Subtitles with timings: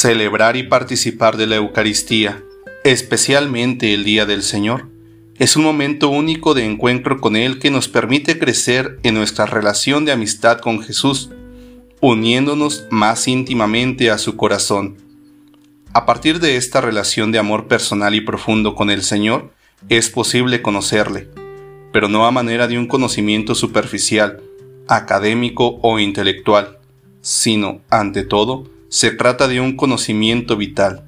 [0.00, 2.40] Celebrar y participar de la Eucaristía,
[2.84, 4.86] especialmente el Día del Señor,
[5.40, 10.04] es un momento único de encuentro con Él que nos permite crecer en nuestra relación
[10.04, 11.30] de amistad con Jesús,
[12.00, 14.98] uniéndonos más íntimamente a su corazón.
[15.92, 19.50] A partir de esta relación de amor personal y profundo con el Señor,
[19.88, 21.28] es posible conocerle,
[21.92, 24.40] pero no a manera de un conocimiento superficial,
[24.86, 26.78] académico o intelectual,
[27.20, 31.04] sino, ante todo, se trata de un conocimiento vital,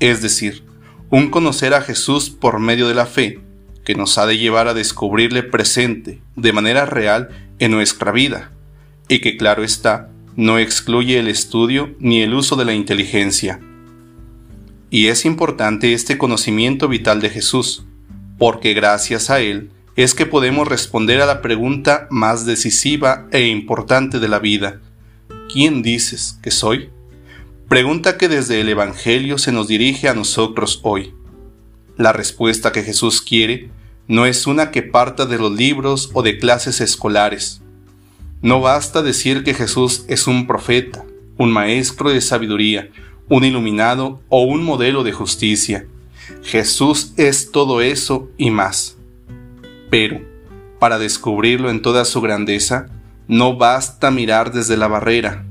[0.00, 0.64] es decir,
[1.10, 3.40] un conocer a Jesús por medio de la fe,
[3.84, 8.52] que nos ha de llevar a descubrirle presente, de manera real, en nuestra vida,
[9.08, 13.60] y que claro está, no excluye el estudio ni el uso de la inteligencia.
[14.90, 17.84] Y es importante este conocimiento vital de Jesús,
[18.38, 24.20] porque gracias a él es que podemos responder a la pregunta más decisiva e importante
[24.20, 24.80] de la vida.
[25.52, 26.90] ¿Quién dices que soy?
[27.68, 31.12] Pregunta que desde el Evangelio se nos dirige a nosotros hoy.
[31.98, 33.68] La respuesta que Jesús quiere
[34.06, 37.60] no es una que parta de los libros o de clases escolares.
[38.40, 41.04] No basta decir que Jesús es un profeta,
[41.36, 42.88] un maestro de sabiduría,
[43.28, 45.86] un iluminado o un modelo de justicia.
[46.42, 48.96] Jesús es todo eso y más.
[49.90, 50.22] Pero,
[50.78, 52.86] para descubrirlo en toda su grandeza,
[53.26, 55.44] no basta mirar desde la barrera,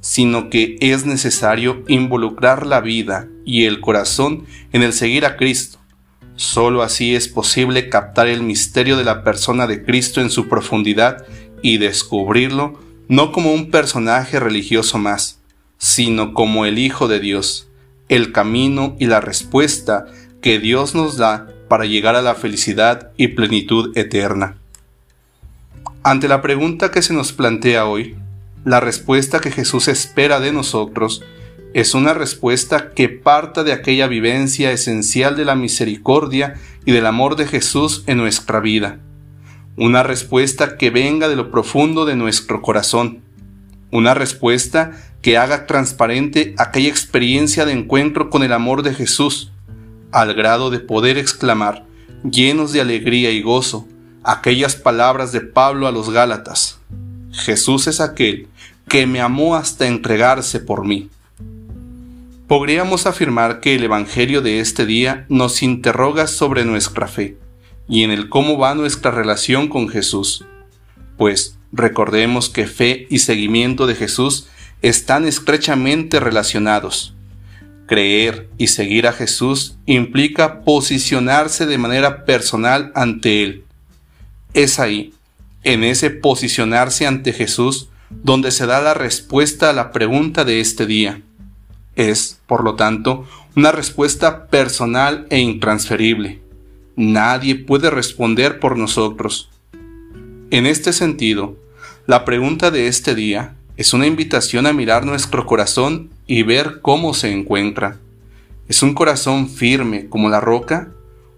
[0.00, 5.78] sino que es necesario involucrar la vida y el corazón en el seguir a Cristo.
[6.36, 11.26] Solo así es posible captar el misterio de la persona de Cristo en su profundidad
[11.62, 15.40] y descubrirlo no como un personaje religioso más,
[15.78, 17.68] sino como el Hijo de Dios,
[18.08, 20.06] el camino y la respuesta
[20.40, 24.56] que Dios nos da para llegar a la felicidad y plenitud eterna.
[26.02, 28.16] Ante la pregunta que se nos plantea hoy,
[28.64, 31.22] la respuesta que Jesús espera de nosotros
[31.72, 36.54] es una respuesta que parta de aquella vivencia esencial de la misericordia
[36.84, 38.98] y del amor de Jesús en nuestra vida.
[39.76, 43.20] Una respuesta que venga de lo profundo de nuestro corazón.
[43.92, 44.92] Una respuesta
[45.22, 49.52] que haga transparente aquella experiencia de encuentro con el amor de Jesús,
[50.12, 51.86] al grado de poder exclamar,
[52.28, 53.86] llenos de alegría y gozo,
[54.22, 56.78] aquellas palabras de Pablo a los Gálatas.
[57.32, 58.49] Jesús es aquel
[58.90, 61.10] que me amó hasta entregarse por mí.
[62.48, 67.36] Podríamos afirmar que el Evangelio de este día nos interroga sobre nuestra fe
[67.88, 70.44] y en el cómo va nuestra relación con Jesús,
[71.16, 74.48] pues recordemos que fe y seguimiento de Jesús
[74.82, 77.14] están estrechamente relacionados.
[77.86, 83.64] Creer y seguir a Jesús implica posicionarse de manera personal ante Él.
[84.52, 85.14] Es ahí,
[85.62, 90.86] en ese posicionarse ante Jesús, donde se da la respuesta a la pregunta de este
[90.86, 91.22] día.
[91.96, 93.26] Es, por lo tanto,
[93.56, 96.40] una respuesta personal e intransferible.
[96.96, 99.50] Nadie puede responder por nosotros.
[100.50, 101.56] En este sentido,
[102.06, 107.14] la pregunta de este día es una invitación a mirar nuestro corazón y ver cómo
[107.14, 107.98] se encuentra.
[108.68, 110.92] ¿Es un corazón firme como la roca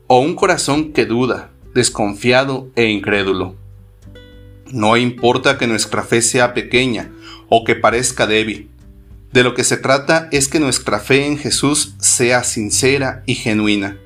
[0.06, 3.61] o un corazón que duda, desconfiado e incrédulo?
[4.72, 7.10] No importa que nuestra fe sea pequeña
[7.50, 8.71] o que parezca débil.
[9.31, 13.99] De lo que se trata es que nuestra fe en Jesús sea sincera y genuina.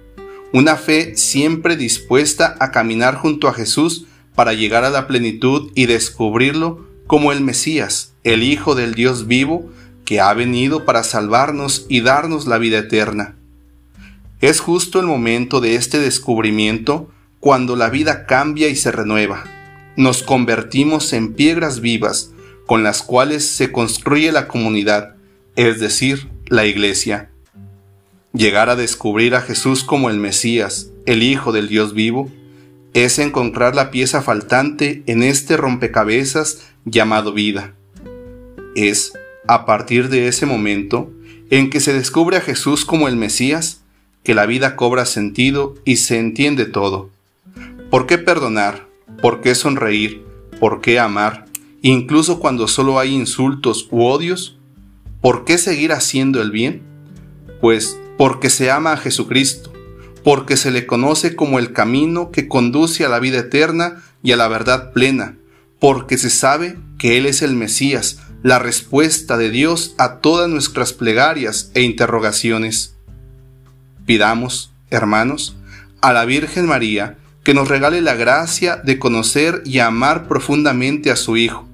[0.53, 5.87] Una fe siempre dispuesta a caminar junto a Jesús para llegar a la plenitud y
[5.87, 9.71] descubrirlo como el Mesías, el Hijo del Dios vivo,
[10.05, 13.37] que ha venido para salvarnos y darnos la vida eterna.
[14.41, 19.56] Es justo el momento de este descubrimiento cuando la vida cambia y se renueva
[19.97, 22.31] nos convertimos en piedras vivas
[22.67, 25.15] con las cuales se construye la comunidad,
[25.55, 27.31] es decir, la iglesia.
[28.33, 32.31] Llegar a descubrir a Jesús como el Mesías, el Hijo del Dios vivo,
[32.93, 37.75] es encontrar la pieza faltante en este rompecabezas llamado vida.
[38.75, 39.13] Es,
[39.47, 41.11] a partir de ese momento,
[41.51, 43.83] en que se descubre a Jesús como el Mesías,
[44.25, 47.11] que la vida cobra sentido y se entiende todo.
[47.91, 48.86] ¿Por qué perdonar?
[49.21, 50.25] ¿Por qué sonreír?
[50.61, 51.47] ¿Por qué amar?
[51.83, 54.59] Incluso cuando solo hay insultos u odios.
[55.21, 56.83] ¿Por qué seguir haciendo el bien?
[57.61, 59.73] Pues porque se ama a Jesucristo,
[60.23, 64.37] porque se le conoce como el camino que conduce a la vida eterna y a
[64.37, 65.37] la verdad plena,
[65.79, 70.93] porque se sabe que Él es el Mesías, la respuesta de Dios a todas nuestras
[70.93, 72.97] plegarias e interrogaciones.
[74.05, 75.57] Pidamos, hermanos,
[76.01, 81.17] a la Virgen María, que nos regale la gracia de conocer y amar profundamente a
[81.17, 81.65] su Hijo,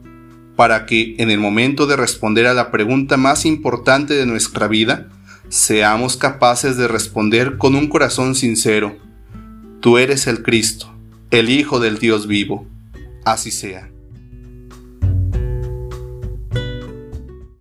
[0.54, 5.08] para que en el momento de responder a la pregunta más importante de nuestra vida,
[5.48, 8.98] seamos capaces de responder con un corazón sincero,
[9.80, 10.94] Tú eres el Cristo,
[11.30, 12.66] el Hijo del Dios vivo.
[13.24, 13.91] Así sea.